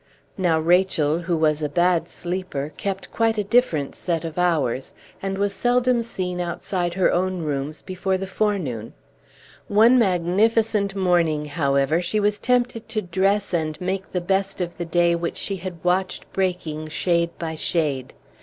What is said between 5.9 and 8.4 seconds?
seen outside her own rooms before the